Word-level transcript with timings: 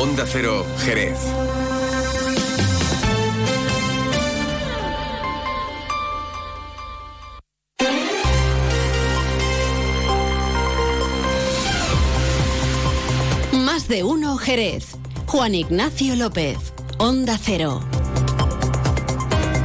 Onda 0.00 0.24
Cero, 0.24 0.64
Jerez. 0.84 1.18
Más 13.52 13.88
de 13.88 14.04
uno, 14.04 14.36
Jerez. 14.36 14.96
Juan 15.26 15.56
Ignacio 15.56 16.14
López, 16.14 16.58
Onda 16.98 17.36
Cero. 17.36 17.80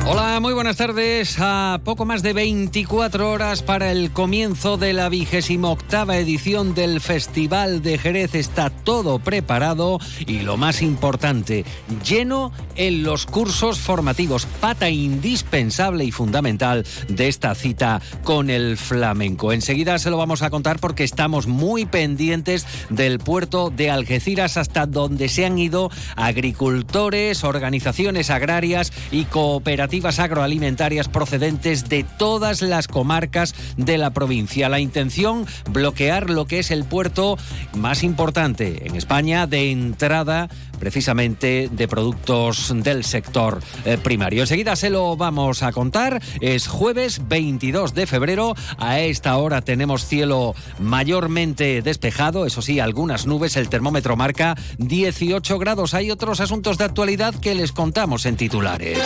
Hola, 0.06 0.42
muy 0.42 0.54
buenas 0.54 0.76
tardes. 0.76 1.38
A 1.40 1.80
poco 1.86 2.04
más 2.04 2.22
de 2.24 2.34
24 2.34 3.32
horas 3.32 3.62
para 3.62 3.90
el 3.90 4.12
comienzo 4.12 4.76
de 4.76 4.92
la 4.92 5.08
vigésima 5.08 5.70
octava 5.70 6.18
edición 6.18 6.74
del 6.74 7.00
Festival 7.00 7.82
de 7.82 7.98
Jerez 7.98 8.36
está 8.36 8.70
todo 8.70 9.20
preparado 9.20 10.00
y 10.28 10.40
lo 10.40 10.58
más 10.58 10.82
importante, 10.82 11.64
lleno 12.04 12.52
en 12.76 13.04
los 13.04 13.26
cursos 13.26 13.80
formativos, 13.80 14.46
pata 14.60 14.90
indispensable 14.90 16.04
y 16.04 16.12
fundamental 16.12 16.86
de 17.08 17.30
esta 17.30 17.56
cita 17.56 18.02
con 18.26 18.50
el 18.50 18.76
flamenco. 18.76 19.54
Enseguida 19.54 20.00
se 20.00 20.10
lo 20.10 20.18
vamos 20.18 20.42
a 20.42 20.50
contar 20.50 20.80
porque 20.80 21.06
estamos 21.06 21.48
muy 21.48 21.86
pendientes 21.86 22.68
del 22.90 23.20
puerto 23.20 23.70
de 23.70 23.90
Algeciras 23.90 24.58
hasta 24.58 24.86
donde 24.86 25.30
se 25.30 25.46
han 25.46 25.58
ido 25.58 25.90
agricultores, 26.18 27.46
organizaciones 27.46 28.30
agrarias 28.30 28.92
y 29.10 29.24
cooperativas 29.24 29.93
agroalimentarias 30.02 31.08
procedentes 31.08 31.88
de 31.88 32.04
todas 32.04 32.64
las 32.64 32.88
comarcas 32.88 33.54
de 33.78 34.00
la 34.00 34.10
provincia. 34.10 34.68
La 34.68 34.80
intención, 34.80 35.46
bloquear 35.70 36.32
lo 36.32 36.46
que 36.46 36.60
es 36.60 36.72
el 36.72 36.84
puerto 36.84 37.38
más 37.76 38.04
importante 38.04 38.88
en 38.88 38.96
España 38.96 39.46
de 39.46 39.72
entrada 39.72 40.50
precisamente 40.80 41.70
de 41.72 41.88
productos 41.88 42.74
del 42.76 43.06
sector 43.06 43.62
eh, 43.86 43.98
primario. 43.98 44.42
Enseguida 44.42 44.76
se 44.76 44.90
lo 44.90 45.16
vamos 45.16 45.64
a 45.64 45.72
contar. 45.72 46.22
Es 46.42 46.68
jueves 46.68 47.22
22 47.28 47.94
de 47.94 48.08
febrero. 48.08 48.56
A 48.80 49.00
esta 49.00 49.38
hora 49.38 49.62
tenemos 49.62 50.06
cielo 50.06 50.56
mayormente 50.80 51.82
despejado. 51.82 52.46
Eso 52.46 52.62
sí, 52.62 52.80
algunas 52.80 53.28
nubes. 53.28 53.56
El 53.56 53.70
termómetro 53.70 54.18
marca 54.18 54.58
18 54.80 55.60
grados. 55.60 55.94
Hay 55.94 56.12
otros 56.12 56.42
asuntos 56.42 56.78
de 56.78 56.86
actualidad 56.86 57.34
que 57.36 57.56
les 57.56 57.72
contamos 57.72 58.26
en 58.26 58.36
titulares. 58.36 59.00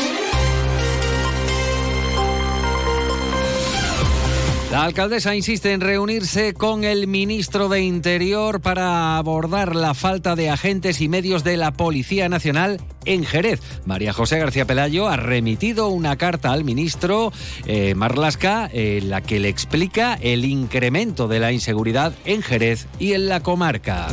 La 4.77 4.83
alcaldesa 4.83 5.35
insiste 5.35 5.73
en 5.73 5.81
reunirse 5.81 6.53
con 6.53 6.83
el 6.83 7.07
ministro 7.07 7.67
de 7.67 7.81
Interior 7.81 8.61
para 8.61 9.17
abordar 9.17 9.75
la 9.75 9.95
falta 9.95 10.35
de 10.35 10.51
agentes 10.51 11.01
y 11.01 11.09
medios 11.09 11.43
de 11.43 11.57
la 11.57 11.73
Policía 11.73 12.29
Nacional 12.29 12.79
en 13.03 13.25
Jerez. 13.25 13.59
María 13.85 14.13
José 14.13 14.37
García 14.37 14.67
Pelayo 14.67 15.07
ha 15.07 15.17
remitido 15.17 15.87
una 15.87 16.15
carta 16.15 16.51
al 16.51 16.63
ministro 16.63 17.33
eh, 17.65 17.95
Marlasca 17.95 18.69
en 18.71 19.09
la 19.09 19.21
que 19.21 19.39
le 19.39 19.49
explica 19.49 20.13
el 20.21 20.45
incremento 20.45 21.27
de 21.27 21.39
la 21.39 21.51
inseguridad 21.51 22.13
en 22.25 22.43
Jerez 22.43 22.85
y 22.99 23.13
en 23.13 23.29
la 23.29 23.41
comarca. 23.41 24.09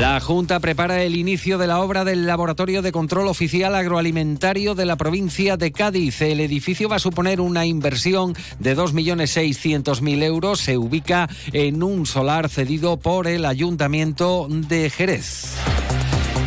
La 0.00 0.18
Junta 0.18 0.60
prepara 0.60 1.02
el 1.02 1.14
inicio 1.14 1.58
de 1.58 1.66
la 1.66 1.82
obra 1.82 2.06
del 2.06 2.26
Laboratorio 2.26 2.80
de 2.80 2.90
Control 2.90 3.28
Oficial 3.28 3.74
Agroalimentario 3.74 4.74
de 4.74 4.86
la 4.86 4.96
provincia 4.96 5.58
de 5.58 5.72
Cádiz. 5.72 6.22
El 6.22 6.40
edificio 6.40 6.88
va 6.88 6.96
a 6.96 7.00
suponer 7.00 7.38
una 7.38 7.66
inversión 7.66 8.34
de 8.58 8.74
2.600.000 8.74 10.22
euros. 10.22 10.60
Se 10.60 10.78
ubica 10.78 11.28
en 11.52 11.82
un 11.82 12.06
solar 12.06 12.48
cedido 12.48 12.96
por 12.96 13.26
el 13.26 13.44
Ayuntamiento 13.44 14.46
de 14.48 14.88
Jerez. 14.88 15.58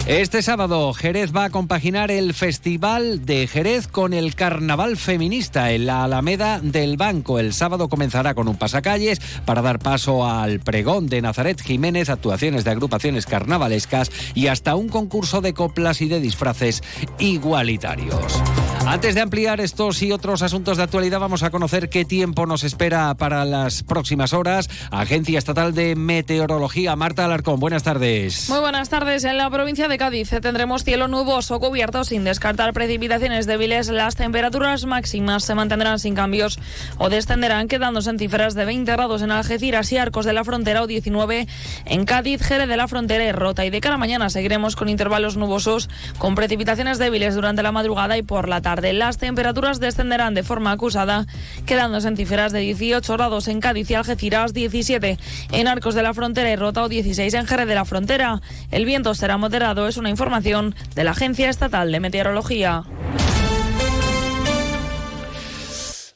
Este 0.05 0.41
sábado, 0.41 0.93
Jerez 0.93 1.33
va 1.33 1.45
a 1.45 1.49
compaginar 1.49 2.11
el 2.11 2.33
Festival 2.33 3.25
de 3.25 3.47
Jerez 3.47 3.87
con 3.87 4.11
el 4.11 4.35
Carnaval 4.35 4.97
Feminista 4.97 5.71
en 5.71 5.85
la 5.85 6.03
Alameda 6.03 6.59
del 6.59 6.97
Banco. 6.97 7.39
El 7.39 7.53
sábado 7.53 7.87
comenzará 7.87 8.33
con 8.33 8.49
un 8.49 8.57
pasacalles 8.57 9.21
para 9.45 9.61
dar 9.61 9.79
paso 9.79 10.27
al 10.27 10.59
pregón 10.59 11.07
de 11.07 11.21
Nazaret 11.21 11.61
Jiménez, 11.61 12.09
actuaciones 12.09 12.65
de 12.65 12.71
agrupaciones 12.71 13.25
carnavalescas 13.25 14.11
y 14.35 14.47
hasta 14.47 14.75
un 14.75 14.89
concurso 14.89 15.39
de 15.39 15.53
coplas 15.53 16.01
y 16.01 16.09
de 16.09 16.19
disfraces 16.19 16.83
igualitarios. 17.17 18.43
Antes 18.85 19.15
de 19.15 19.21
ampliar 19.21 19.61
estos 19.61 20.03
y 20.03 20.11
otros 20.11 20.41
asuntos 20.41 20.75
de 20.75 20.83
actualidad, 20.83 21.21
vamos 21.21 21.41
a 21.41 21.51
conocer 21.51 21.87
qué 21.87 22.03
tiempo 22.03 22.45
nos 22.45 22.65
espera 22.65 23.15
para 23.15 23.45
las 23.45 23.81
próximas 23.81 24.33
horas. 24.33 24.69
Agencia 24.91 25.39
Estatal 25.39 25.73
de 25.73 25.95
Meteorología, 25.95 26.95
Marta 26.97 27.23
Alarcón, 27.23 27.61
buenas 27.61 27.83
tardes. 27.83 28.49
Muy 28.49 28.59
buenas 28.59 28.89
tardes. 28.89 29.23
En 29.23 29.37
la 29.37 29.49
provincia 29.49 29.87
de 29.87 29.97
Cádiz 29.97 30.31
tendremos 30.41 30.83
cielo 30.83 31.07
nuboso 31.07 31.61
cubierto 31.61 32.03
sin 32.03 32.25
descartar 32.25 32.73
precipitaciones 32.73 33.47
débiles. 33.47 33.87
Las 33.87 34.17
temperaturas 34.17 34.85
máximas 34.85 35.45
se 35.45 35.55
mantendrán 35.55 35.97
sin 35.97 36.13
cambios 36.13 36.59
o 36.97 37.09
descenderán, 37.09 37.69
quedándose 37.69 38.09
en 38.09 38.19
cifras 38.19 38.53
de 38.53 38.65
20 38.65 38.91
grados 38.91 39.21
en 39.21 39.31
Algeciras 39.31 39.91
y 39.93 39.97
Arcos 39.97 40.25
de 40.25 40.33
la 40.33 40.43
Frontera 40.43 40.83
o 40.83 40.87
19 40.87 41.47
en 41.85 42.05
Cádiz, 42.05 42.41
Jerez 42.41 42.67
de 42.67 42.77
la 42.77 42.89
Frontera 42.89 43.23
y 43.23 43.31
Rota. 43.31 43.65
Y 43.65 43.69
de 43.69 43.79
cara 43.79 43.95
a 43.95 43.97
mañana 43.97 44.29
seguiremos 44.29 44.75
con 44.75 44.89
intervalos 44.89 45.37
nubosos 45.37 45.89
con 46.17 46.35
precipitaciones 46.35 46.99
débiles 46.99 47.33
durante 47.33 47.63
la 47.63 47.71
madrugada 47.71 48.17
y 48.17 48.23
por 48.23 48.49
la 48.49 48.61
tarde. 48.61 48.72
Las 48.81 49.17
temperaturas 49.17 49.79
descenderán 49.79 50.33
de 50.33 50.41
forma 50.41 50.71
acusada, 50.71 51.27
quedándose 51.65 52.07
en 52.07 52.17
cifras 52.17 52.51
de 52.51 52.59
18 52.59 53.13
grados 53.13 53.47
en 53.47 53.59
Cádiz 53.59 53.91
y 53.91 53.93
Algeciras, 53.93 54.53
17 54.53 55.19
en 55.51 55.67
Arcos 55.67 55.93
de 55.93 56.01
la 56.01 56.13
Frontera 56.13 56.51
y 56.51 56.55
Rota 56.55 56.83
o 56.83 56.89
16 56.89 57.33
en 57.35 57.45
Jerez 57.45 57.67
de 57.67 57.75
la 57.75 57.85
Frontera. 57.85 58.41
El 58.71 58.85
viento 58.85 59.13
será 59.13 59.37
moderado, 59.37 59.87
es 59.87 59.97
una 59.97 60.09
información 60.09 60.75
de 60.95 61.03
la 61.03 61.11
Agencia 61.11 61.49
Estatal 61.49 61.91
de 61.91 61.99
Meteorología. 61.99 62.83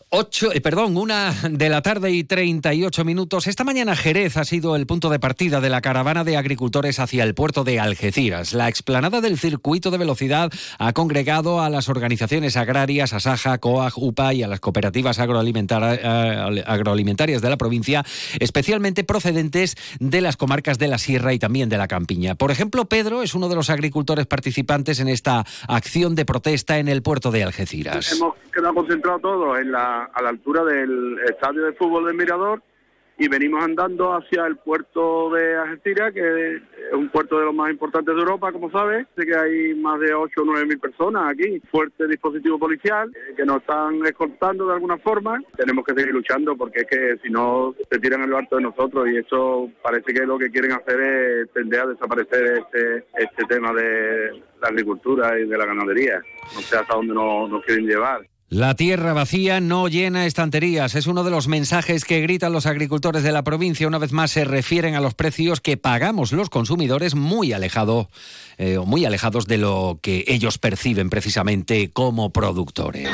8, 0.10 0.54
eh, 0.54 0.62
perdón, 0.62 0.96
una 0.96 1.34
de 1.50 1.68
la 1.68 1.82
tarde 1.82 2.12
y 2.12 2.24
38 2.24 3.04
minutos. 3.04 3.46
Esta 3.46 3.66
mañana 3.66 3.94
Jerez 3.94 4.38
ha 4.38 4.46
sido 4.46 4.78
el 4.78 4.88
punto 4.88 5.10
de 5.10 5.20
partida 5.20 5.60
de 5.60 5.70
la 5.70 5.82
caravana 5.82 6.24
de 6.24 6.38
agricultores 6.38 7.02
hacia 7.02 7.26
el 7.26 7.36
puerto 7.36 7.66
de 7.66 7.82
Algeciras. 7.82 8.54
La 8.54 8.70
explanada 8.70 9.20
del 9.20 9.38
circuito 9.38 9.92
de 9.92 9.98
velocidad 9.98 10.50
ha 10.80 10.94
congregado 10.94 11.60
a 11.60 11.70
las 11.70 11.90
organizaciones 11.90 12.56
agrarias, 12.56 13.12
Asaja, 13.12 13.58
COAG, 13.58 13.98
UPA 13.98 14.34
y 14.34 14.44
a 14.44 14.48
las 14.48 14.62
cooperativas 14.62 15.20
eh, 15.20 16.64
agroalimentarias 16.66 17.42
de 17.42 17.50
la 17.50 17.58
provincia, 17.58 18.06
especialmente 18.40 19.04
procedentes 19.04 19.76
de 20.00 20.22
las 20.22 20.38
comarcas 20.38 20.80
de 20.80 20.88
la 20.88 21.00
Sierra 21.00 21.34
y 21.34 21.40
también 21.40 21.68
de 21.68 21.78
la 21.78 21.90
Campiña. 21.90 22.36
Por 22.36 22.52
ejemplo, 22.52 22.86
Pedro 22.86 23.24
es 23.24 23.36
uno 23.36 23.50
de 23.50 23.56
los 23.56 23.70
agricultores 23.70 24.26
participantes 24.26 25.02
en 25.02 25.10
esta 25.10 25.44
acción 25.68 26.16
de 26.16 26.24
protesta 26.24 26.78
en 26.78 26.88
el 26.88 27.02
puerto 27.02 27.30
de 27.30 27.44
Algeciras. 27.44 28.14
Hemos 28.14 28.36
quedado 28.54 28.74
concentrados 28.74 29.22
todos 29.22 29.60
en 29.60 29.74
la 29.74 29.97
a, 30.04 30.22
la 30.22 30.30
altura 30.30 30.64
del 30.64 31.20
estadio 31.30 31.64
de 31.64 31.74
fútbol 31.74 32.06
del 32.06 32.16
Mirador 32.16 32.62
y 33.20 33.28
venimos 33.28 33.64
andando 33.64 34.14
hacia 34.14 34.46
el 34.46 34.58
puerto 34.58 35.32
de 35.32 35.56
Algeciras, 35.56 36.14
que 36.14 36.56
es 36.56 36.62
un 36.94 37.10
puerto 37.10 37.40
de 37.40 37.46
los 37.46 37.56
más 37.56 37.72
importantes 37.72 38.14
de 38.14 38.22
Europa, 38.22 38.52
como 38.52 38.70
sabes. 38.70 39.08
Sé 39.16 39.26
que 39.26 39.36
hay 39.36 39.74
más 39.74 40.00
de 40.00 40.14
8 40.14 40.42
o 40.42 40.46
9 40.46 40.66
mil 40.68 40.80
personas 40.80 41.32
aquí, 41.32 41.60
fuerte 41.72 42.08
dispositivo 42.08 42.60
policial, 42.60 43.12
eh, 43.16 43.34
que 43.36 43.44
nos 43.44 43.58
están 43.58 44.06
escoltando 44.06 44.68
de 44.68 44.74
alguna 44.74 44.98
forma. 45.00 45.42
Tenemos 45.56 45.84
que 45.84 45.96
seguir 45.96 46.14
luchando 46.14 46.56
porque 46.56 46.82
es 46.82 46.88
que 46.88 47.18
si 47.24 47.32
no 47.32 47.74
se 47.90 48.00
tiran 48.00 48.22
en 48.22 48.30
lo 48.30 48.38
alto 48.38 48.58
de 48.58 48.64
nosotros 48.64 49.08
y 49.10 49.18
eso 49.18 49.72
parece 49.82 50.14
que 50.14 50.26
lo 50.26 50.38
que 50.38 50.52
quieren 50.52 50.74
hacer 50.74 51.02
es 51.02 51.54
tender 51.54 51.82
a 51.82 51.88
desaparecer 51.88 52.60
este, 52.60 53.06
este 53.18 53.46
tema 53.46 53.74
de 53.74 54.44
la 54.62 54.68
agricultura 54.68 55.40
y 55.40 55.48
de 55.48 55.58
la 55.58 55.66
ganadería. 55.66 56.22
No 56.54 56.62
sé 56.62 56.78
hasta 56.78 56.96
dónde 56.96 57.16
nos 57.16 57.64
quieren 57.66 57.88
llevar. 57.88 58.22
La 58.50 58.76
tierra 58.76 59.12
vacía 59.12 59.60
no 59.60 59.90
llena 59.90 60.26
estanterías. 60.26 60.96
Es 60.96 61.06
uno 61.08 61.26
de 61.26 61.32
los 61.32 61.50
mensajes 61.50 62.06
que 62.06 62.22
gritan 62.22 62.54
los 62.54 62.66
agricultores 62.66 63.22
de 63.24 63.34
la 63.34 63.44
provincia. 63.44 63.88
Una 63.88 63.98
vez 63.98 64.14
más 64.14 64.32
se 64.32 64.46
refieren 64.46 64.96
a 64.96 65.02
los 65.02 65.14
precios 65.14 65.60
que 65.60 65.76
pagamos 65.76 66.32
los 66.32 66.50
consumidores 66.50 67.14
muy 67.14 67.52
alejado, 67.52 68.10
eh, 68.58 68.80
muy 68.80 69.04
alejados 69.04 69.48
de 69.48 69.58
lo 69.58 70.00
que 70.02 70.24
ellos 70.28 70.60
perciben 70.60 71.10
precisamente 71.10 71.92
como 71.92 72.30
productores. 72.30 73.10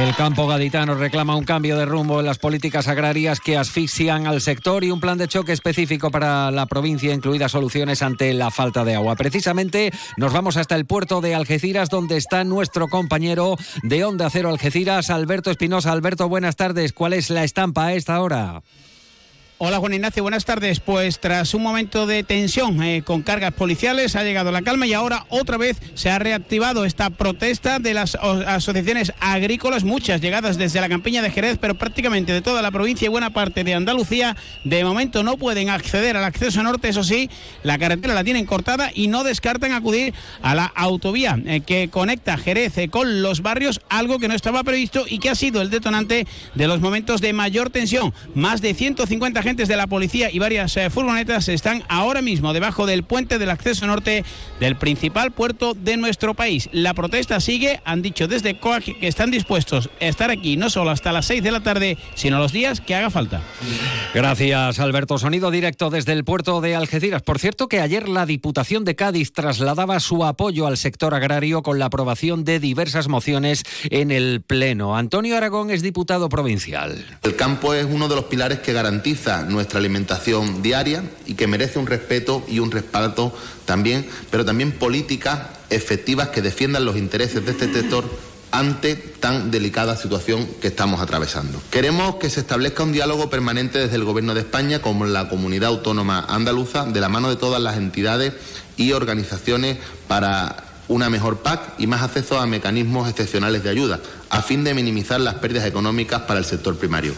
El 0.00 0.14
campo 0.16 0.46
gaditano 0.48 0.96
reclama 0.96 1.36
un 1.36 1.44
cambio 1.44 1.78
de 1.78 1.86
rumbo 1.86 2.18
en 2.18 2.26
las 2.26 2.38
políticas 2.38 2.88
agrarias 2.88 3.38
que 3.40 3.56
asfixian 3.56 4.26
al 4.26 4.40
sector 4.40 4.82
y 4.82 4.90
un 4.90 5.00
plan 5.00 5.18
de 5.18 5.28
choque 5.28 5.52
específico 5.52 6.10
para 6.10 6.50
la 6.50 6.66
provincia, 6.66 7.14
incluidas 7.14 7.52
soluciones 7.52 8.02
ante 8.02 8.34
la 8.34 8.50
falta 8.50 8.84
de 8.84 8.96
agua. 8.96 9.14
Precisamente 9.14 9.92
nos 10.16 10.32
vamos 10.32 10.56
hasta 10.56 10.74
el 10.74 10.84
puerto 10.84 11.20
de 11.20 11.34
Algeciras, 11.34 11.90
donde 11.90 12.16
está 12.16 12.42
nuestro 12.42 12.88
compañero 12.88 13.56
de 13.82 14.04
Onda 14.04 14.28
Cero 14.30 14.50
Algeciras, 14.50 15.10
Alberto 15.10 15.50
Espinosa. 15.50 15.92
Alberto, 15.92 16.28
buenas 16.28 16.56
tardes. 16.56 16.92
¿Cuál 16.92 17.12
es 17.12 17.30
la 17.30 17.44
estampa 17.44 17.86
a 17.86 17.94
esta 17.94 18.20
hora? 18.20 18.62
Hola 19.58 19.78
Juan 19.78 19.94
Ignacio, 19.94 20.24
buenas 20.24 20.44
tardes. 20.44 20.80
Pues 20.80 21.20
tras 21.20 21.54
un 21.54 21.62
momento 21.62 22.08
de 22.08 22.24
tensión 22.24 22.82
eh, 22.82 23.02
con 23.04 23.22
cargas 23.22 23.52
policiales 23.52 24.16
ha 24.16 24.24
llegado 24.24 24.50
la 24.50 24.62
calma 24.62 24.84
y 24.88 24.94
ahora 24.94 25.26
otra 25.28 25.58
vez 25.58 25.80
se 25.94 26.10
ha 26.10 26.18
reactivado 26.18 26.84
esta 26.84 27.10
protesta 27.10 27.78
de 27.78 27.94
las 27.94 28.16
asociaciones 28.16 29.12
agrícolas, 29.20 29.84
muchas 29.84 30.20
llegadas 30.20 30.58
desde 30.58 30.80
la 30.80 30.88
campiña 30.88 31.22
de 31.22 31.30
Jerez, 31.30 31.58
pero 31.60 31.76
prácticamente 31.76 32.32
de 32.32 32.42
toda 32.42 32.62
la 32.62 32.72
provincia 32.72 33.06
y 33.06 33.10
buena 33.10 33.30
parte 33.30 33.62
de 33.62 33.74
Andalucía. 33.74 34.36
De 34.64 34.82
momento 34.82 35.22
no 35.22 35.36
pueden 35.36 35.70
acceder 35.70 36.16
al 36.16 36.24
acceso 36.24 36.60
norte, 36.64 36.88
eso 36.88 37.04
sí, 37.04 37.30
la 37.62 37.78
carretera 37.78 38.12
la 38.12 38.24
tienen 38.24 38.46
cortada 38.46 38.90
y 38.92 39.06
no 39.06 39.22
descartan 39.22 39.70
acudir 39.70 40.14
a 40.42 40.56
la 40.56 40.64
autovía 40.64 41.38
eh, 41.46 41.60
que 41.60 41.90
conecta 41.90 42.38
Jerez 42.38 42.76
eh, 42.78 42.88
con 42.88 43.22
los 43.22 43.40
barrios, 43.40 43.80
algo 43.88 44.18
que 44.18 44.26
no 44.26 44.34
estaba 44.34 44.64
previsto 44.64 45.04
y 45.08 45.20
que 45.20 45.30
ha 45.30 45.36
sido 45.36 45.62
el 45.62 45.70
detonante 45.70 46.26
de 46.56 46.66
los 46.66 46.80
momentos 46.80 47.20
de 47.20 47.32
mayor 47.32 47.70
tensión. 47.70 48.12
Más 48.34 48.60
de 48.60 48.74
150 48.74 49.43
agentes 49.44 49.68
de 49.68 49.76
la 49.76 49.86
policía 49.86 50.30
y 50.32 50.38
varias 50.38 50.74
eh, 50.78 50.88
furgonetas 50.88 51.50
están 51.50 51.82
ahora 51.90 52.22
mismo 52.22 52.54
debajo 52.54 52.86
del 52.86 53.02
puente 53.02 53.38
del 53.38 53.50
acceso 53.50 53.86
norte 53.86 54.24
del 54.58 54.76
principal 54.76 55.32
puerto 55.32 55.74
de 55.74 55.98
nuestro 55.98 56.32
país. 56.32 56.70
La 56.72 56.94
protesta 56.94 57.38
sigue, 57.40 57.82
han 57.84 58.00
dicho 58.00 58.26
desde 58.26 58.58
COAC 58.58 58.98
que 58.98 59.06
están 59.06 59.30
dispuestos 59.30 59.90
a 60.00 60.06
estar 60.06 60.30
aquí 60.30 60.56
no 60.56 60.70
solo 60.70 60.90
hasta 60.90 61.12
las 61.12 61.26
6 61.26 61.42
de 61.42 61.50
la 61.50 61.60
tarde, 61.60 61.98
sino 62.14 62.38
los 62.38 62.52
días 62.52 62.80
que 62.80 62.94
haga 62.94 63.10
falta. 63.10 63.42
Gracias, 64.14 64.78
Alberto. 64.78 65.18
Sonido 65.18 65.50
directo 65.50 65.90
desde 65.90 66.12
el 66.12 66.24
puerto 66.24 66.62
de 66.62 66.74
Algeciras. 66.74 67.20
Por 67.20 67.38
cierto, 67.38 67.68
que 67.68 67.82
ayer 67.82 68.08
la 68.08 68.24
Diputación 68.24 68.86
de 68.86 68.96
Cádiz 68.96 69.34
trasladaba 69.34 70.00
su 70.00 70.24
apoyo 70.24 70.66
al 70.66 70.78
sector 70.78 71.12
agrario 71.14 71.62
con 71.62 71.78
la 71.78 71.86
aprobación 71.86 72.44
de 72.44 72.60
diversas 72.60 73.08
mociones 73.08 73.64
en 73.90 74.10
el 74.10 74.40
Pleno. 74.40 74.96
Antonio 74.96 75.36
Aragón 75.36 75.70
es 75.70 75.82
diputado 75.82 76.30
provincial. 76.30 77.04
El 77.22 77.36
campo 77.36 77.74
es 77.74 77.84
uno 77.84 78.08
de 78.08 78.16
los 78.16 78.24
pilares 78.24 78.60
que 78.60 78.72
garantiza 78.72 79.33
nuestra 79.42 79.78
alimentación 79.78 80.62
diaria 80.62 81.04
y 81.26 81.34
que 81.34 81.46
merece 81.46 81.78
un 81.78 81.86
respeto 81.86 82.44
y 82.48 82.58
un 82.58 82.70
respaldo 82.70 83.36
también, 83.64 84.06
pero 84.30 84.44
también 84.44 84.72
políticas 84.72 85.40
efectivas 85.70 86.28
que 86.28 86.42
defiendan 86.42 86.84
los 86.84 86.96
intereses 86.96 87.44
de 87.44 87.52
este 87.52 87.72
sector 87.72 88.04
ante 88.54 88.94
tan 88.94 89.50
delicada 89.50 89.96
situación 89.96 90.46
que 90.60 90.68
estamos 90.68 91.00
atravesando. 91.00 91.60
Queremos 91.70 92.16
que 92.16 92.30
se 92.30 92.38
establezca 92.38 92.84
un 92.84 92.92
diálogo 92.92 93.28
permanente 93.28 93.80
desde 93.80 93.96
el 93.96 94.04
Gobierno 94.04 94.32
de 94.32 94.40
España 94.40 94.80
con 94.80 95.12
la 95.12 95.28
comunidad 95.28 95.70
autónoma 95.70 96.24
andaluza, 96.28 96.84
de 96.84 97.00
la 97.00 97.08
mano 97.08 97.30
de 97.30 97.36
todas 97.36 97.60
las 97.60 97.76
entidades 97.76 98.32
y 98.76 98.92
organizaciones 98.92 99.78
para 100.06 100.64
una 100.86 101.10
mejor 101.10 101.38
PAC 101.38 101.74
y 101.78 101.88
más 101.88 102.02
acceso 102.02 102.38
a 102.38 102.46
mecanismos 102.46 103.08
excepcionales 103.08 103.64
de 103.64 103.70
ayuda, 103.70 104.00
a 104.30 104.42
fin 104.42 104.62
de 104.62 104.74
minimizar 104.74 105.20
las 105.20 105.34
pérdidas 105.34 105.66
económicas 105.66 106.22
para 106.22 106.38
el 106.38 106.44
sector 106.44 106.76
primario. 106.76 107.14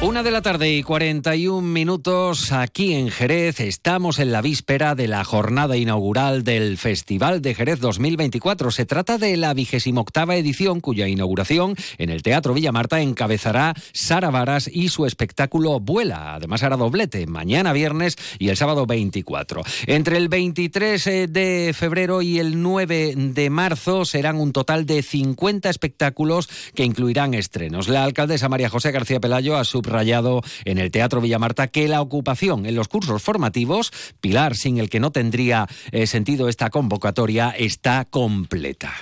Una 0.00 0.22
de 0.22 0.30
la 0.30 0.42
tarde 0.42 0.72
y 0.72 0.84
41 0.84 1.60
minutos 1.60 2.52
aquí 2.52 2.94
en 2.94 3.10
Jerez. 3.10 3.58
Estamos 3.58 4.20
en 4.20 4.30
la 4.30 4.40
víspera 4.40 4.94
de 4.94 5.08
la 5.08 5.24
jornada 5.24 5.76
inaugural 5.76 6.44
del 6.44 6.78
Festival 6.78 7.42
de 7.42 7.56
Jerez 7.56 7.80
2024. 7.80 8.70
Se 8.70 8.86
trata 8.86 9.18
de 9.18 9.36
la 9.36 9.54
vigésima 9.54 10.00
octava 10.00 10.36
edición 10.36 10.80
cuya 10.80 11.08
inauguración 11.08 11.74
en 11.98 12.10
el 12.10 12.22
Teatro 12.22 12.54
Villa 12.54 12.70
Marta 12.70 13.00
encabezará 13.00 13.74
Sara 13.92 14.30
Varas 14.30 14.70
y 14.72 14.88
su 14.88 15.04
espectáculo 15.04 15.80
Vuela. 15.80 16.36
Además 16.36 16.62
hará 16.62 16.76
doblete 16.76 17.26
mañana 17.26 17.72
viernes 17.72 18.14
y 18.38 18.50
el 18.50 18.56
sábado 18.56 18.86
24. 18.86 19.62
Entre 19.88 20.16
el 20.16 20.28
23 20.28 21.06
eh, 21.08 21.26
de 21.26 21.74
febrero 21.76 22.22
y 22.22 22.38
el 22.38 22.62
9 22.62 23.14
de 23.16 23.50
marzo 23.50 24.04
serán 24.04 24.36
un 24.36 24.52
total 24.52 24.86
de 24.86 25.02
50 25.02 25.68
espectáculos 25.68 26.48
que 26.76 26.84
incluirán 26.84 27.34
estrenos. 27.34 27.88
La 27.88 28.04
alcaldesa 28.04 28.48
María 28.48 28.68
José 28.68 28.92
García 28.92 29.18
Pelayo 29.18 29.56
ha 29.56 29.64
subrayado 29.88 29.98
rayado 29.98 30.42
en 30.64 30.78
el 30.78 30.90
Teatro 30.90 31.20
Villamarta 31.20 31.68
que 31.68 31.88
la 31.88 32.00
ocupación 32.00 32.66
en 32.66 32.74
los 32.74 32.88
cursos 32.88 33.22
formativos, 33.22 33.92
pilar 34.20 34.54
sin 34.54 34.78
el 34.78 34.88
que 34.88 35.00
no 35.00 35.10
tendría 35.10 35.66
eh, 35.90 36.06
sentido 36.06 36.48
esta 36.48 36.70
convocatoria, 36.70 37.50
está 37.50 38.04
completa. 38.04 38.92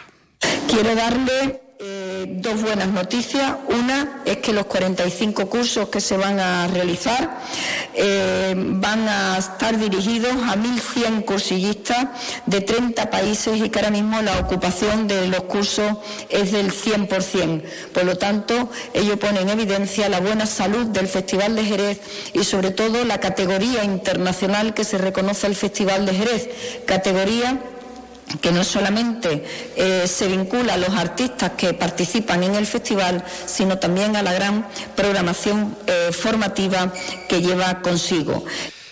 Quiero 0.69 0.95
darle 0.95 1.66
dos 2.29 2.63
buenas 2.63 2.89
noticias. 2.89 3.55
Una 3.69 4.23
es 4.25 4.39
que 4.39 4.53
los 4.53 4.67
45 4.67 5.47
cursos 5.49 5.89
que 5.89 6.01
se 6.01 6.17
van 6.17 6.41
a 6.41 6.67
realizar 6.69 7.39
eh, 7.95 8.55
van 8.57 9.09
a 9.09 9.39
estar 9.39 9.79
dirigidos 9.79 10.33
a 10.33 10.57
1.100 10.57 11.25
cursillistas 11.25 12.09
de 12.47 12.61
30 12.61 13.11
países 13.11 13.61
y 13.61 13.69
que 13.69 13.79
ahora 13.79 13.91
mismo 13.91 14.21
la 14.23 14.39
ocupación 14.39 15.09
de 15.09 15.29
los 15.29 15.43
cursos 15.43 15.99
es 16.29 16.53
del 16.53 16.73
100%. 16.73 17.63
Por 17.93 18.05
lo 18.05 18.17
tanto, 18.17 18.71
ello 18.95 19.19
pone 19.19 19.41
en 19.41 19.51
evidencia 19.51 20.09
la 20.09 20.21
buena 20.21 20.47
salud 20.47 20.87
del 20.87 21.09
Festival 21.09 21.57
de 21.57 21.65
Jerez 21.65 22.01
y 22.33 22.45
sobre 22.45 22.71
todo 22.71 23.05
la 23.05 23.21
categoría 23.21 23.85
internacional 23.85 24.75
que 24.75 24.85
se 24.85 24.99
reconoce 24.99 25.47
al 25.47 25.55
Festival 25.55 26.07
de 26.07 26.15
Jerez, 26.15 26.49
categoría 26.87 27.61
que 28.41 28.53
no 28.53 28.65
solamente 28.65 29.45
eh, 29.77 30.07
se 30.07 30.27
vincula 30.29 30.75
a 30.75 30.77
los 30.77 30.91
artistas 30.91 31.53
que 31.57 31.75
participan 31.75 32.43
en 32.43 32.55
el 32.55 32.67
festival, 32.67 33.25
sino 33.47 33.79
también 33.79 34.17
a 34.17 34.23
la 34.23 34.33
gran 34.33 34.67
programación 34.95 35.77
eh, 35.87 36.11
formativa 36.13 36.93
que 37.29 37.41
lleva 37.41 37.81
consigo. 37.83 38.45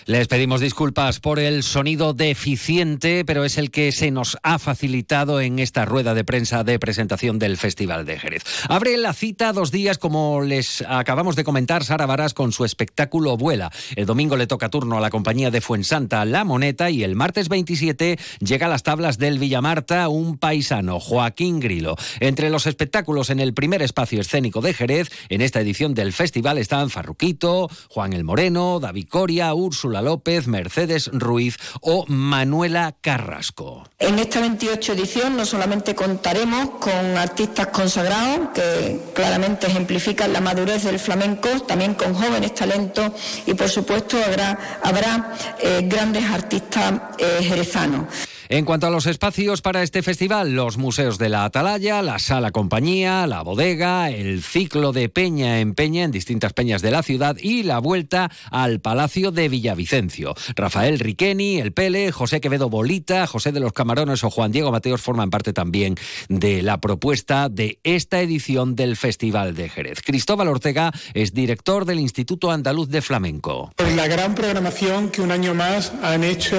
Les 0.07 0.27
pedimos 0.27 0.61
disculpas 0.61 1.19
por 1.19 1.39
el 1.39 1.63
sonido 1.63 2.13
deficiente, 2.13 3.25
pero 3.25 3.43
es 3.43 3.57
el 3.57 3.71
que 3.71 3.91
se 3.91 4.11
nos 4.11 4.37
ha 4.43 4.59
facilitado 4.59 5.41
en 5.41 5.57
esta 5.57 5.83
rueda 5.83 6.13
de 6.13 6.23
prensa 6.23 6.63
de 6.63 6.77
presentación 6.77 7.39
del 7.39 7.57
Festival 7.57 8.05
de 8.05 8.19
Jerez. 8.19 8.43
Abre 8.69 8.97
la 8.97 9.13
cita 9.13 9.51
dos 9.51 9.71
días, 9.71 9.97
como 9.97 10.41
les 10.41 10.83
acabamos 10.87 11.35
de 11.35 11.43
comentar, 11.43 11.83
Sara 11.83 12.05
Varas 12.05 12.35
con 12.35 12.51
su 12.51 12.65
espectáculo 12.65 13.35
Vuela. 13.35 13.71
El 13.95 14.05
domingo 14.05 14.37
le 14.37 14.45
toca 14.45 14.69
turno 14.69 14.95
a 14.95 15.01
la 15.01 15.09
compañía 15.09 15.49
de 15.49 15.59
Fuensanta 15.59 16.23
La 16.23 16.43
Moneta 16.43 16.91
y 16.91 17.03
el 17.03 17.15
martes 17.15 17.49
27 17.49 18.19
llega 18.41 18.67
a 18.67 18.69
las 18.69 18.83
tablas 18.83 19.17
del 19.17 19.39
Villamarta 19.39 20.07
un 20.09 20.37
paisano, 20.37 20.99
Joaquín 20.99 21.59
Grilo. 21.59 21.95
Entre 22.19 22.51
los 22.51 22.67
espectáculos 22.67 23.31
en 23.31 23.39
el 23.39 23.55
primer 23.55 23.81
espacio 23.81 24.21
escénico 24.21 24.61
de 24.61 24.75
Jerez, 24.75 25.09
en 25.29 25.41
esta 25.41 25.61
edición 25.61 25.95
del 25.95 26.13
festival 26.13 26.59
están 26.59 26.91
Farruquito, 26.91 27.71
Juan 27.89 28.13
el 28.13 28.23
Moreno, 28.23 28.79
David 28.79 29.07
Coria, 29.09 29.51
Úrsula 29.55 29.94
López, 30.01 30.47
Mercedes 30.47 31.09
Ruiz 31.11 31.57
o 31.81 32.05
Manuela 32.07 32.95
Carrasco. 33.01 33.83
En 33.99 34.19
esta 34.19 34.39
28 34.39 34.93
edición 34.93 35.37
no 35.37 35.45
solamente 35.45 35.95
contaremos 35.95 36.71
con 36.79 37.17
artistas 37.17 37.67
consagrados 37.67 38.49
que 38.53 38.99
claramente 39.13 39.67
ejemplifican 39.67 40.33
la 40.33 40.41
madurez 40.41 40.83
del 40.83 40.99
flamenco, 40.99 41.49
también 41.61 41.93
con 41.93 42.13
jóvenes 42.13 42.53
talentos 42.53 43.11
y 43.45 43.53
por 43.53 43.69
supuesto 43.69 44.17
habrá, 44.83 45.35
eh, 45.59 45.81
grandes 45.85 46.25
artistas 46.25 47.01
eh, 47.17 47.43
jerezanos. 47.43 48.05
En 48.47 48.63
cuanto 48.63 48.85
a 48.85 48.91
los 48.91 49.07
espacios 49.07 49.61
para 49.61 49.81
este 49.81 50.03
festival, 50.03 50.51
los 50.51 50.77
museos 50.77 51.17
de 51.17 51.29
la 51.29 51.45
Atalaya, 51.45 52.03
la 52.03 52.19
Sala 52.19 52.51
Compañía, 52.51 53.25
la 53.25 53.41
Bodega, 53.41 54.11
el 54.11 54.43
ciclo 54.43 54.91
de 54.91 55.09
Peña 55.09 55.59
en 55.59 55.73
Peña 55.73 56.03
en 56.03 56.11
distintas 56.11 56.53
peñas 56.53 56.83
de 56.83 56.91
la 56.91 57.01
ciudad 57.01 57.37
y 57.41 57.63
la 57.63 57.79
vuelta 57.79 58.29
al 58.51 58.81
Palacio 58.81 59.31
de 59.31 59.49
Villavicencio. 59.49 60.35
Rafael 60.55 60.99
Riqueni, 60.99 61.59
El 61.59 61.73
Pele, 61.73 62.11
José 62.11 62.39
Quevedo 62.39 62.69
Bolita, 62.69 63.25
José 63.25 63.51
de 63.51 63.59
los 63.59 63.73
Camarones 63.73 64.23
o 64.23 64.29
Juan 64.29 64.51
Diego 64.51 64.71
Mateos 64.71 65.01
forman 65.01 65.31
parte 65.31 65.51
también 65.51 65.95
de 66.29 66.61
la 66.61 66.79
propuesta 66.79 67.49
de 67.49 67.79
esta 67.83 68.21
edición 68.21 68.75
del 68.75 68.95
Festival 68.95 69.55
de 69.55 69.69
Jerez. 69.69 70.01
Cristóbal 70.03 70.49
Ortega 70.49 70.91
es 71.15 71.33
director 71.33 71.85
del 71.85 71.99
Instituto 71.99 72.51
Andaluz 72.51 72.89
de 72.89 73.01
Flamenco. 73.01 73.71
la 73.95 74.07
gran 74.07 74.35
programación 74.35 75.09
que 75.09 75.21
un 75.21 75.31
año 75.31 75.55
más 75.55 75.93
han 76.03 76.23
hecho 76.23 76.57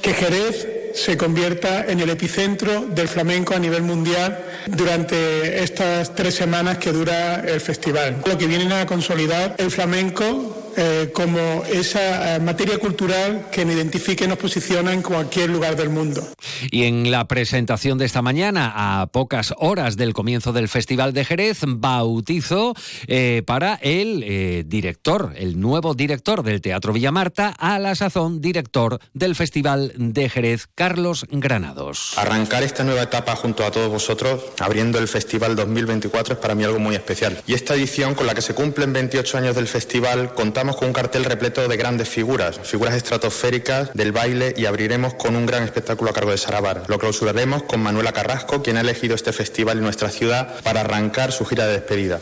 que 0.00 0.14
Jerez 0.14 0.77
se 0.98 1.16
convierta 1.16 1.84
en 1.86 2.00
el 2.00 2.10
epicentro 2.10 2.86
del 2.86 3.08
flamenco 3.08 3.54
a 3.54 3.58
nivel 3.58 3.82
mundial 3.82 4.38
durante 4.66 5.62
estas 5.62 6.14
tres 6.14 6.34
semanas 6.34 6.78
que 6.78 6.92
dura 6.92 7.40
el 7.46 7.60
festival. 7.60 8.22
Lo 8.26 8.36
que 8.36 8.46
vienen 8.46 8.72
a 8.72 8.86
consolidar 8.86 9.54
el 9.58 9.70
flamenco 9.70 10.57
eh, 10.80 11.10
como 11.12 11.64
esa 11.64 12.36
eh, 12.36 12.38
materia 12.38 12.78
cultural 12.78 13.48
que 13.50 13.64
nos 13.64 13.74
identifica 13.74 14.24
y 14.24 14.28
nos 14.28 14.38
posiciona 14.38 14.92
en 14.92 15.02
cualquier 15.02 15.50
lugar 15.50 15.74
del 15.74 15.90
mundo. 15.90 16.22
Y 16.70 16.84
en 16.84 17.10
la 17.10 17.26
presentación 17.26 17.98
de 17.98 18.04
esta 18.04 18.22
mañana, 18.22 18.72
a 18.76 19.08
pocas 19.08 19.52
horas 19.58 19.96
del 19.96 20.14
comienzo 20.14 20.52
del 20.52 20.68
Festival 20.68 21.12
de 21.12 21.24
Jerez, 21.24 21.62
bautizo 21.66 22.74
eh, 23.08 23.42
para 23.44 23.74
el 23.82 24.68
director, 24.68 25.32
el 25.36 25.58
nuevo 25.58 25.94
director 25.94 26.44
del 26.44 26.60
Teatro 26.60 26.92
Villamarta, 26.92 27.48
a 27.58 27.80
la 27.80 27.96
sazón 27.96 28.40
director 28.40 29.00
del 29.12 29.34
Festival 29.34 29.92
de 29.96 30.28
Jerez, 30.28 30.68
Carlos 30.76 31.26
Granados. 31.28 32.16
Arrancar 32.16 32.62
esta 32.62 32.84
nueva 32.84 33.02
etapa 33.02 33.34
junto 33.34 33.64
a 33.64 33.72
todos 33.72 33.90
vosotros, 33.90 34.44
abriendo 34.60 35.00
el 35.00 35.08
Festival 35.08 35.56
2024, 35.56 36.34
es 36.34 36.40
para 36.40 36.54
mí 36.54 36.62
algo 36.62 36.78
muy 36.78 36.94
especial. 36.94 37.42
Y 37.48 37.54
esta 37.54 37.74
edición, 37.74 38.14
con 38.14 38.28
la 38.28 38.34
que 38.34 38.42
se 38.42 38.54
cumplen 38.54 38.92
28 38.92 39.38
años 39.38 39.56
del 39.56 39.66
festival, 39.66 40.34
contamos 40.34 40.67
con 40.76 40.88
un 40.88 40.92
cartel 40.92 41.24
repleto 41.24 41.66
de 41.66 41.76
grandes 41.76 42.08
figuras, 42.08 42.60
figuras 42.62 42.94
estratosféricas 42.94 43.92
del 43.94 44.12
baile 44.12 44.54
y 44.56 44.66
abriremos 44.66 45.14
con 45.14 45.36
un 45.36 45.46
gran 45.46 45.62
espectáculo 45.62 46.10
a 46.10 46.14
cargo 46.14 46.30
de 46.30 46.38
Sarabar. 46.38 46.84
Lo 46.88 46.98
clausuraremos 46.98 47.62
con 47.62 47.82
Manuela 47.82 48.12
Carrasco, 48.12 48.62
quien 48.62 48.76
ha 48.76 48.80
elegido 48.80 49.14
este 49.14 49.32
festival 49.32 49.78
en 49.78 49.84
nuestra 49.84 50.10
ciudad 50.10 50.60
para 50.62 50.80
arrancar 50.80 51.32
su 51.32 51.44
gira 51.44 51.66
de 51.66 51.74
despedida. 51.74 52.20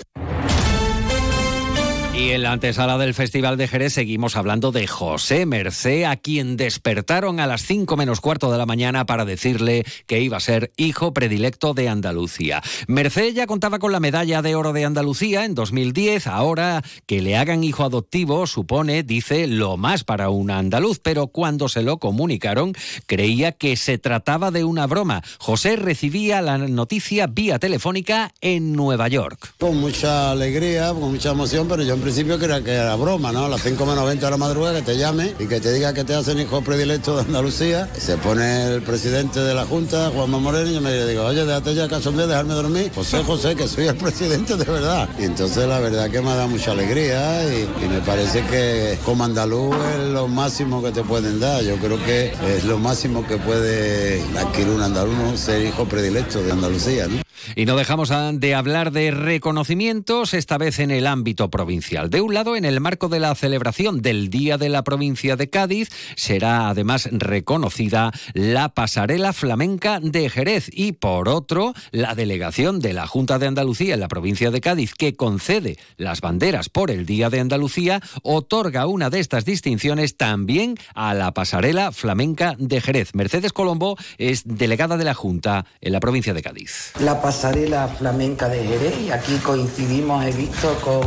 Y 2.19 2.31
en 2.31 2.45
la 2.45 2.53
antesala 2.53 2.97
del 2.97 3.13
Festival 3.13 3.59
de 3.59 3.69
Jerez 3.69 3.93
seguimos 3.93 4.37
hablando 4.37 4.73
de 4.73 4.87
José 4.87 5.45
Mercé, 5.45 6.07
a 6.07 6.17
quien 6.17 6.57
despertaron 6.57 7.41
a 7.41 7.47
las 7.47 7.61
5 7.67 7.95
menos 7.95 8.23
cuarto 8.23 8.51
de 8.51 8.57
la 8.57 8.65
mañana 8.65 9.05
para 9.05 9.27
decirle 9.27 9.85
que 10.07 10.23
iba 10.23 10.39
a 10.39 10.41
ser 10.41 10.73
hijo 10.79 11.13
predilecto 11.13 11.75
de 11.75 11.91
Andalucía. 11.91 12.63
Mercé 12.89 13.35
ya 13.35 13.47
contaba 13.47 13.79
con 13.79 13.93
la 13.93 14.01
medalla 14.01 14.41
de 14.41 14.55
oro 14.55 14.73
de 14.73 14.87
Andalucía 14.87 15.45
en 15.45 15.55
2010, 15.55 16.27
ahora 16.27 16.83
que 17.05 17.21
le 17.21 17.37
hagan 17.37 17.63
hijo 17.63 17.85
adoptivo 17.85 18.47
supone, 18.47 19.03
dice, 19.03 19.47
lo 19.47 19.77
más 19.77 20.03
para 20.03 20.31
un 20.31 20.51
andaluz, 20.51 21.01
pero 21.01 21.27
cuando 21.27 21.69
se 21.69 21.83
lo 21.83 21.99
comunicaron 21.99 22.73
creía 23.05 23.53
que 23.53 23.77
se 23.77 23.99
trataba 23.99 24.51
de 24.51 24.65
una 24.65 24.87
broma. 24.87 25.23
José 25.39 25.77
recibía 25.77 26.41
la 26.41 26.57
noticia 26.57 27.27
vía 27.27 27.59
telefónica 27.59 28.33
en 28.41 28.73
Nueva 28.73 29.07
York. 29.09 29.53
Con 29.59 29.77
mucha 29.77 30.31
alegría, 30.31 30.95
con 30.95 31.13
mucha 31.13 31.33
emoción, 31.33 31.69
pero 31.69 31.83
yo 31.83 32.06
principio 32.07 32.39
creía 32.39 32.63
que 32.63 32.71
era 32.71 32.95
broma, 32.95 33.33
¿no? 33.33 33.47
A 33.47 33.49
las 33.49 33.63
5 33.63 33.85
menos 33.85 34.07
20 34.07 34.25
de 34.25 34.31
la 34.31 34.37
madrugada 34.37 34.79
que 34.79 34.83
te 34.83 34.97
llame 34.97 35.35
y 35.41 35.49
que 35.49 35.59
te 35.59 35.73
diga 35.73 35.93
que 35.93 36.05
te 36.05 36.15
hacen 36.15 36.39
hijo 36.39 36.63
predilecto 36.63 37.17
de 37.17 37.23
Andalucía. 37.23 37.91
Se 37.99 38.17
pone 38.17 38.75
el 38.75 38.83
presidente 38.83 39.41
de 39.41 39.53
la 39.53 39.67
Junta, 39.67 40.13
Juanma 40.15 40.39
Moreno, 40.39 40.71
y 40.71 40.75
yo 40.75 40.81
me 40.81 41.05
digo, 41.05 41.25
oye, 41.25 41.45
déjate 41.45 41.75
ya 41.75 41.89
caso 41.89 42.13
de 42.13 42.29
dejarme 42.29 42.55
dormir. 42.55 42.93
José, 42.95 43.25
José, 43.25 43.57
que 43.57 43.67
soy 43.67 43.89
el 43.89 43.97
presidente 43.97 44.57
de 44.57 44.65
verdad. 44.65 45.09
Y 45.19 45.25
entonces 45.25 45.67
la 45.67 45.81
verdad 45.81 46.09
que 46.09 46.21
me 46.21 46.31
ha 46.31 46.37
dado 46.37 46.47
mucha 46.47 46.71
alegría 46.71 47.43
y, 47.43 47.67
me 47.89 48.01
parece 48.03 48.41
que 48.43 48.97
como 49.05 49.25
andaluz 49.25 49.75
es 49.99 50.09
lo 50.11 50.29
máximo 50.29 50.81
que 50.85 50.93
te 50.93 51.03
pueden 51.03 51.41
dar. 51.41 51.65
Yo 51.65 51.75
creo 51.79 51.99
que 52.05 52.33
es 52.57 52.63
lo 52.63 52.79
máximo 52.79 53.27
que 53.27 53.37
puede 53.37 54.23
adquirir 54.39 54.69
un 54.69 54.83
andaluz, 54.83 55.41
ser 55.41 55.61
hijo 55.67 55.87
predilecto 55.87 56.41
de 56.41 56.53
Andalucía. 56.53 57.09
Y 57.55 57.67
no 57.67 57.77
dejamos 57.77 58.13
de 58.33 58.55
hablar 58.55 58.93
de 58.93 59.11
reconocimientos, 59.11 60.35
esta 60.35 60.59
vez 60.59 60.79
en 60.79 60.91
el 60.91 61.07
ámbito 61.07 61.51
provincial. 61.51 62.11
De 62.11 62.21
un 62.21 62.35
lado, 62.35 62.57
en 62.57 62.65
el 62.65 62.81
marco 62.81 63.09
de 63.09 63.21
la 63.21 63.35
celebración 63.35 64.03
del 64.03 64.31
Día 64.31 64.59
de 64.59 64.69
la 64.69 64.85
Provincia 64.85 65.37
de 65.37 65.51
Cádiz, 65.51 65.91
será 66.17 66.69
además 66.69 67.09
reconocida 67.13 68.13
la 68.33 68.71
pasarela 68.71 69.33
flamenca 69.33 70.01
de 70.01 70.29
Jerez 70.31 70.69
y, 70.73 70.93
por 70.93 71.29
otro, 71.29 71.75
la 71.91 72.15
delegación 72.15 72.81
de 72.81 72.93
la 72.93 73.07
Junta 73.07 73.39
de 73.39 73.47
Andalucía 73.47 73.95
en 73.95 74.01
la 74.01 74.09
provincia 74.09 74.51
de 74.51 74.61
Cádiz, 74.61 74.95
que 74.95 75.15
concede 75.15 75.79
las 75.97 76.21
banderas 76.21 76.69
por 76.69 76.91
el 76.91 77.07
Día 77.07 77.31
de 77.31 77.41
Andalucía, 77.41 78.01
otorga 78.23 78.87
una 78.87 79.11
de 79.11 79.21
estas 79.21 79.45
distinciones 79.45 80.17
también 80.17 80.77
a 80.95 81.15
la 81.15 81.33
pasarela 81.33 81.93
flamenca 81.93 82.55
de 82.59 82.81
Jerez. 82.81 83.15
Mercedes 83.15 83.53
Colombo 83.53 83.97
es 84.19 84.43
delegada 84.45 84.97
de 84.97 85.05
la 85.05 85.15
Junta 85.15 85.67
en 85.81 85.93
la 85.93 86.01
provincia 86.01 86.35
de 86.35 86.43
Cádiz. 86.43 86.93
Pasarela 87.27 87.89
flamenca 87.89 88.49
de 88.49 88.65
Jerez 88.65 89.01
y 89.01 89.11
aquí 89.11 89.37
coincidimos, 89.39 90.25
he 90.25 90.31
visto, 90.31 90.73
con 90.81 91.03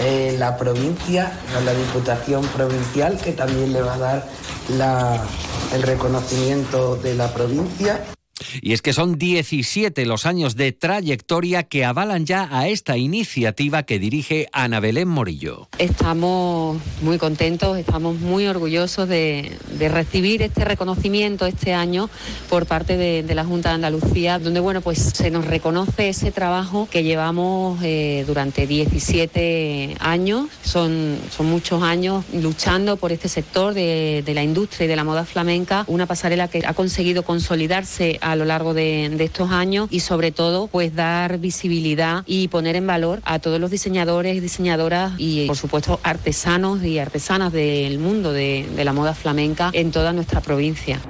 eh, 0.00 0.36
la 0.38 0.56
provincia, 0.56 1.38
con 1.52 1.66
la 1.66 1.74
Diputación 1.74 2.42
Provincial, 2.46 3.18
que 3.22 3.32
también 3.32 3.74
le 3.74 3.82
va 3.82 3.92
a 3.92 3.98
dar 3.98 4.26
el 5.74 5.82
reconocimiento 5.82 6.96
de 6.96 7.14
la 7.14 7.28
provincia. 7.34 8.00
Y 8.60 8.72
es 8.72 8.82
que 8.82 8.92
son 8.92 9.18
17 9.18 10.04
los 10.06 10.26
años 10.26 10.56
de 10.56 10.72
trayectoria 10.72 11.64
que 11.64 11.84
avalan 11.84 12.26
ya 12.26 12.48
a 12.50 12.68
esta 12.68 12.96
iniciativa 12.96 13.84
que 13.84 13.98
dirige 13.98 14.48
Ana 14.52 14.80
Belén 14.80 15.08
Morillo. 15.08 15.68
Estamos 15.78 16.80
muy 17.02 17.18
contentos, 17.18 17.78
estamos 17.78 18.18
muy 18.20 18.46
orgullosos 18.46 19.08
de, 19.08 19.56
recibir 19.90 20.42
este 20.42 20.64
reconocimiento 20.64 21.46
este 21.46 21.74
año 21.74 22.08
por 22.48 22.66
parte 22.66 22.96
de, 22.96 23.34
la 23.34 23.44
Junta 23.44 23.70
de 23.70 23.74
Andalucía, 23.76 24.38
donde 24.38 24.60
bueno 24.60 24.80
pues 24.80 24.98
se 24.98 25.30
nos 25.30 25.44
reconoce 25.44 26.08
ese 26.08 26.30
trabajo 26.30 26.88
que 26.90 27.02
llevamos 27.02 27.80
eh, 27.82 28.24
durante 28.26 28.66
17 28.66 29.96
años. 30.00 30.48
Son, 30.62 31.18
son 31.36 31.46
muchos 31.46 31.82
años 31.82 32.24
luchando 32.32 32.96
por 32.96 33.12
este 33.12 33.28
sector 33.28 33.74
de, 33.74 34.22
de 34.24 34.34
la 34.34 34.42
industria 34.42 34.84
y 34.84 34.88
de 34.88 34.96
la 34.96 35.04
moda 35.04 35.24
flamenca, 35.24 35.84
una 35.88 36.06
pasarela 36.06 36.48
que 36.48 36.62
ha 36.64 36.74
conseguido 36.74 37.24
consolidarse 37.24 38.18
a 38.20 38.33
lo 38.36 38.44
largo 38.44 38.74
de, 38.74 39.14
estos 39.24 39.50
años 39.50 39.88
y 39.90 40.00
sobre 40.00 40.32
todo 40.32 40.66
pues 40.66 40.94
dar 40.94 41.38
visibilidad 41.38 42.22
y 42.26 42.48
poner 42.48 42.76
en 42.76 42.86
valor 42.86 43.20
a 43.24 43.38
todos 43.38 43.60
los 43.60 43.70
diseñadores 43.70 44.36
y 44.36 44.40
diseñadoras 44.40 45.12
y 45.18 45.46
por 45.46 45.56
supuesto 45.56 46.00
artesanos 46.02 46.82
y 46.82 46.98
artesanas 46.98 47.52
del 47.52 47.98
mundo 47.98 48.32
de 48.32 48.82
la 48.84 48.92
moda 48.92 49.14
flamenca 49.14 49.70
en 49.72 49.92
toda 49.92 50.12
nuestra 50.12 50.40
provincia. 50.40 51.00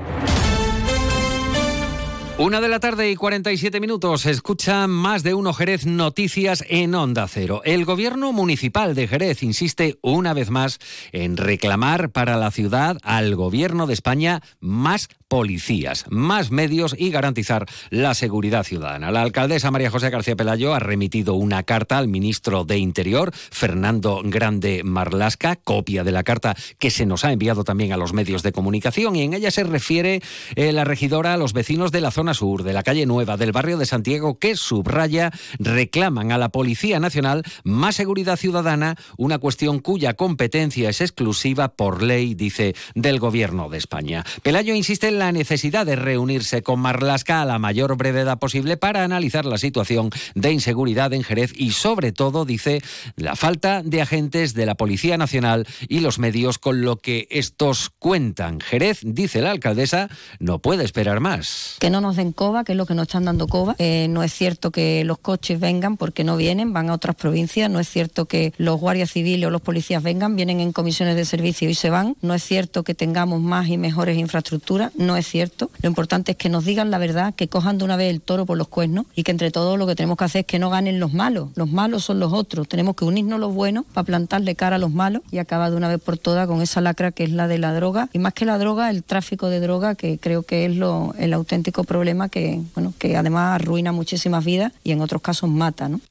Una 2.36 2.60
de 2.60 2.66
la 2.66 2.80
tarde 2.80 3.12
y 3.12 3.14
47 3.14 3.78
minutos. 3.78 4.26
Escucha 4.26 4.88
más 4.88 5.22
de 5.22 5.34
uno 5.34 5.52
Jerez 5.52 5.86
Noticias 5.86 6.64
en 6.68 6.96
Onda 6.96 7.28
Cero. 7.28 7.62
El 7.64 7.84
gobierno 7.84 8.32
municipal 8.32 8.96
de 8.96 9.06
Jerez 9.06 9.44
insiste 9.44 9.98
una 10.02 10.34
vez 10.34 10.50
más 10.50 10.80
en 11.12 11.36
reclamar 11.36 12.10
para 12.10 12.36
la 12.36 12.50
ciudad 12.50 12.98
al 13.04 13.36
gobierno 13.36 13.86
de 13.86 13.94
España 13.94 14.42
más 14.58 15.08
policías, 15.28 16.04
más 16.10 16.50
medios 16.50 16.94
y 16.96 17.10
garantizar 17.10 17.66
la 17.90 18.14
seguridad 18.14 18.62
ciudadana. 18.62 19.10
La 19.10 19.22
alcaldesa 19.22 19.70
María 19.70 19.90
José 19.90 20.10
García 20.10 20.36
Pelayo 20.36 20.74
ha 20.74 20.78
remitido 20.78 21.34
una 21.34 21.64
carta 21.64 21.98
al 21.98 22.08
ministro 22.08 22.64
de 22.64 22.78
Interior, 22.78 23.32
Fernando 23.34 24.22
Grande 24.24 24.82
Marlasca, 24.84 25.56
copia 25.56 26.04
de 26.04 26.12
la 26.12 26.22
carta 26.22 26.54
que 26.78 26.90
se 26.90 27.04
nos 27.04 27.24
ha 27.24 27.32
enviado 27.32 27.64
también 27.64 27.92
a 27.92 27.96
los 27.96 28.12
medios 28.12 28.42
de 28.44 28.52
comunicación 28.52 29.16
y 29.16 29.22
en 29.22 29.34
ella 29.34 29.50
se 29.50 29.64
refiere 29.64 30.22
eh, 30.54 30.72
la 30.72 30.84
regidora 30.84 31.34
a 31.34 31.36
los 31.36 31.52
vecinos 31.52 31.90
de 31.90 32.00
la 32.00 32.12
zona 32.12 32.23
sur, 32.32 32.62
de 32.62 32.72
la 32.72 32.82
calle 32.82 33.04
Nueva, 33.04 33.36
del 33.36 33.52
barrio 33.52 33.76
de 33.76 33.84
Santiago, 33.84 34.38
que 34.38 34.56
subraya 34.56 35.32
reclaman 35.58 36.32
a 36.32 36.38
la 36.38 36.48
Policía 36.48 37.00
Nacional 37.00 37.42
más 37.64 37.96
seguridad 37.96 38.36
ciudadana, 38.36 38.96
una 39.18 39.38
cuestión 39.38 39.80
cuya 39.80 40.14
competencia 40.14 40.88
es 40.88 41.02
exclusiva 41.02 41.68
por 41.68 42.02
ley, 42.02 42.34
dice, 42.34 42.74
del 42.94 43.18
gobierno 43.18 43.68
de 43.68 43.78
España. 43.78 44.24
Pelayo 44.42 44.74
insiste 44.74 45.08
en 45.08 45.18
la 45.18 45.32
necesidad 45.32 45.84
de 45.84 45.96
reunirse 45.96 46.62
con 46.62 46.80
Marlasca 46.80 47.42
a 47.42 47.44
la 47.44 47.58
mayor 47.58 47.96
brevedad 47.96 48.38
posible 48.38 48.76
para 48.76 49.04
analizar 49.04 49.44
la 49.44 49.58
situación 49.58 50.10
de 50.34 50.52
inseguridad 50.52 51.12
en 51.12 51.24
Jerez 51.24 51.52
y 51.56 51.72
sobre 51.72 52.12
todo, 52.12 52.44
dice, 52.44 52.80
la 53.16 53.36
falta 53.36 53.82
de 53.82 54.00
agentes 54.00 54.54
de 54.54 54.66
la 54.66 54.76
Policía 54.76 55.16
Nacional 55.16 55.66
y 55.88 56.00
los 56.00 56.18
medios 56.18 56.58
con 56.58 56.82
lo 56.82 56.96
que 56.98 57.26
estos 57.30 57.90
cuentan. 57.98 58.60
Jerez, 58.60 59.00
dice 59.02 59.40
la 59.40 59.50
alcaldesa, 59.50 60.08
no 60.38 60.60
puede 60.60 60.84
esperar 60.84 61.20
más. 61.20 61.76
Que 61.80 61.90
no 61.90 62.00
nos 62.00 62.13
den 62.16 62.32
coba, 62.32 62.64
que 62.64 62.72
es 62.72 62.78
lo 62.78 62.86
que 62.86 62.94
nos 62.94 63.08
están 63.08 63.24
dando 63.24 63.46
coba. 63.46 63.76
Eh, 63.78 64.06
no 64.08 64.22
es 64.22 64.32
cierto 64.32 64.70
que 64.70 65.04
los 65.04 65.18
coches 65.18 65.60
vengan 65.60 65.96
porque 65.96 66.24
no 66.24 66.36
vienen, 66.36 66.72
van 66.72 66.90
a 66.90 66.94
otras 66.94 67.16
provincias. 67.16 67.70
No 67.70 67.80
es 67.80 67.88
cierto 67.88 68.26
que 68.26 68.52
los 68.58 68.80
guardias 68.80 69.10
civiles 69.10 69.46
o 69.46 69.50
los 69.50 69.62
policías 69.62 70.02
vengan, 70.02 70.36
vienen 70.36 70.60
en 70.60 70.72
comisiones 70.72 71.16
de 71.16 71.24
servicio 71.24 71.68
y 71.68 71.74
se 71.74 71.90
van. 71.90 72.16
No 72.22 72.34
es 72.34 72.42
cierto 72.42 72.82
que 72.82 72.94
tengamos 72.94 73.40
más 73.40 73.68
y 73.68 73.78
mejores 73.78 74.18
infraestructuras 74.18 74.54
no 74.96 75.16
es 75.16 75.26
cierto. 75.26 75.70
Lo 75.82 75.88
importante 75.88 76.32
es 76.32 76.38
que 76.38 76.48
nos 76.48 76.64
digan 76.64 76.90
la 76.90 76.98
verdad, 76.98 77.34
que 77.34 77.48
cojan 77.48 77.78
de 77.78 77.84
una 77.84 77.96
vez 77.96 78.10
el 78.10 78.20
toro 78.20 78.46
por 78.46 78.56
los 78.56 78.68
cuernos 78.68 79.06
y 79.14 79.22
que 79.22 79.30
entre 79.30 79.50
todos 79.50 79.78
lo 79.78 79.86
que 79.86 79.94
tenemos 79.94 80.16
que 80.16 80.24
hacer 80.24 80.40
es 80.40 80.46
que 80.46 80.58
no 80.58 80.70
ganen 80.70 81.00
los 81.00 81.12
malos. 81.12 81.50
Los 81.54 81.70
malos 81.70 82.04
son 82.04 82.20
los 82.20 82.32
otros. 82.32 82.68
Tenemos 82.68 82.96
que 82.96 83.04
unirnos 83.04 83.40
los 83.40 83.52
buenos 83.52 83.84
para 83.92 84.04
plantarle 84.04 84.54
cara 84.54 84.76
a 84.76 84.78
los 84.78 84.92
malos 84.92 85.22
y 85.30 85.38
acabar 85.38 85.70
de 85.70 85.76
una 85.76 85.88
vez 85.88 86.00
por 86.00 86.18
todas 86.18 86.46
con 86.46 86.62
esa 86.62 86.80
lacra 86.80 87.12
que 87.12 87.24
es 87.24 87.30
la 87.30 87.48
de 87.48 87.58
la 87.58 87.74
droga. 87.74 88.08
Y 88.12 88.18
más 88.18 88.34
que 88.34 88.44
la 88.44 88.58
droga, 88.58 88.90
el 88.90 89.04
tráfico 89.04 89.48
de 89.48 89.60
droga, 89.60 89.94
que 89.94 90.18
creo 90.18 90.42
que 90.42 90.66
es 90.66 90.76
lo, 90.76 91.14
el 91.18 91.32
auténtico 91.32 91.84
problema 92.04 92.28
que, 92.28 92.60
bueno, 92.74 92.92
que 92.98 93.16
además 93.16 93.54
arruina 93.54 93.90
muchísimas 93.90 94.44
vidas 94.44 94.72
y 94.84 94.92
en 94.92 95.00
otros 95.00 95.22
casos 95.22 95.48
mata. 95.48 95.88
¿no? 95.88 96.02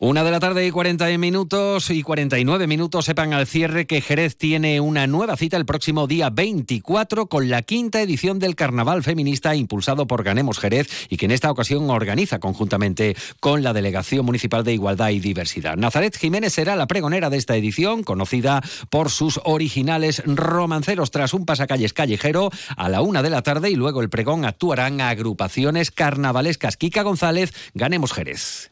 Una 0.00 0.24
de 0.24 0.30
la 0.30 0.40
tarde 0.40 0.66
y 0.66 0.70
40 0.70 1.06
minutos 1.18 1.90
y 1.90 2.02
49 2.02 2.66
minutos. 2.66 3.04
Sepan 3.04 3.32
al 3.32 3.46
cierre 3.46 3.86
que 3.86 4.00
Jerez 4.00 4.36
tiene 4.36 4.80
una 4.80 5.06
nueva 5.06 5.36
cita 5.36 5.56
el 5.56 5.66
próximo 5.66 6.06
día 6.06 6.30
24 6.30 7.26
con 7.26 7.48
la 7.48 7.62
quinta 7.62 8.00
edición 8.00 8.38
del 8.38 8.54
Carnaval 8.54 9.02
Feminista 9.02 9.54
impulsado 9.54 10.06
por 10.06 10.22
Ganemos 10.22 10.58
Jerez 10.58 10.88
y 11.08 11.16
que 11.16 11.26
en 11.26 11.32
esta 11.32 11.50
ocasión 11.50 11.88
organiza 11.90 12.38
conjuntamente 12.38 13.16
con 13.40 13.62
la 13.62 13.72
Delegación 13.72 14.24
Municipal 14.24 14.64
de 14.64 14.74
Igualdad 14.74 15.10
y 15.10 15.20
Diversidad. 15.20 15.76
Nazaret 15.76 16.16
Jiménez 16.16 16.52
será 16.52 16.76
la 16.76 16.86
pregonera 16.86 17.30
de 17.30 17.36
esta 17.36 17.56
edición, 17.56 18.02
conocida 18.02 18.62
por 18.90 19.10
sus 19.10 19.40
originales 19.44 20.22
romanceros 20.26 21.10
tras 21.10 21.34
un 21.34 21.46
pasacalles 21.46 21.92
callejero 21.92 22.50
a 22.76 22.88
la 22.88 23.02
una 23.02 23.22
de 23.22 23.30
la 23.30 23.42
tarde 23.42 23.70
y 23.70 23.76
luego 23.76 24.02
el 24.02 24.10
pregón 24.10 24.44
actuarán 24.44 25.00
agrupaciones 25.00 25.90
carnavalescas. 25.90 26.76
Kika 26.76 27.02
González, 27.02 27.52
Ganemos 27.74 28.12
Jerez. 28.12 28.70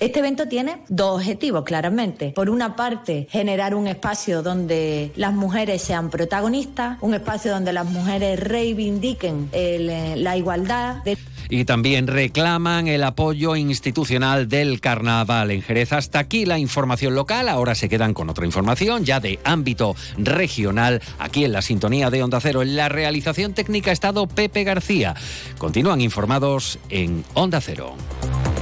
Este 0.00 0.18
evento 0.20 0.48
tiene 0.48 0.78
dos 0.88 1.16
objetivos, 1.16 1.64
claramente. 1.64 2.30
Por 2.30 2.50
una 2.50 2.76
parte, 2.76 3.26
generar 3.30 3.74
un 3.74 3.86
espacio 3.86 4.42
donde 4.42 5.12
las 5.16 5.32
mujeres 5.32 5.82
sean 5.82 6.10
protagonistas, 6.10 6.98
un 7.00 7.14
espacio 7.14 7.52
donde 7.52 7.72
las 7.72 7.86
mujeres 7.86 8.38
reivindiquen 8.40 9.48
el, 9.52 10.22
la 10.22 10.36
igualdad. 10.36 11.02
De 11.04 11.16
y 11.48 11.64
también 11.64 12.06
reclaman 12.06 12.88
el 12.88 13.04
apoyo 13.04 13.56
institucional 13.56 14.48
del 14.48 14.80
carnaval 14.80 15.50
en 15.50 15.62
Jerez. 15.62 15.92
Hasta 15.92 16.18
aquí 16.18 16.46
la 16.46 16.58
información 16.58 17.14
local. 17.14 17.48
Ahora 17.48 17.74
se 17.74 17.88
quedan 17.88 18.14
con 18.14 18.30
otra 18.30 18.46
información 18.46 19.04
ya 19.04 19.20
de 19.20 19.38
ámbito 19.44 19.94
regional 20.16 21.02
aquí 21.18 21.44
en 21.44 21.52
la 21.52 21.62
sintonía 21.62 22.10
de 22.10 22.22
Onda 22.22 22.40
Cero. 22.40 22.62
En 22.62 22.76
la 22.76 22.88
realización 22.88 23.54
técnica 23.54 23.92
estado 23.92 24.26
Pepe 24.26 24.64
García. 24.64 25.14
Continúan 25.58 26.00
informados 26.00 26.78
en 26.88 27.24
Onda 27.34 27.60
Cero. 27.60 27.94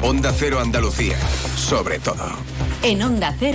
Onda 0.04 0.32
Cero 0.36 0.58
Andalucía, 0.58 1.16
sobre 1.56 2.00
todo. 2.00 2.24
En 2.82 3.02
Onda 3.02 3.32
Cero. 3.38 3.50